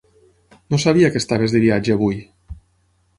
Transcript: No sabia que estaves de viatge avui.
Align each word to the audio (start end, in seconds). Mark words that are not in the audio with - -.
No 0.73 0.79
sabia 0.83 1.11
que 1.15 1.21
estaves 1.23 1.53
de 1.57 1.61
viatge 1.65 1.93
avui. 1.97 2.17